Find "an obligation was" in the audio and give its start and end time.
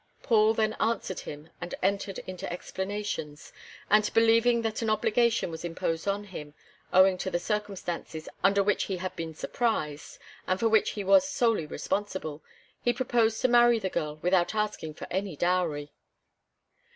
4.81-5.63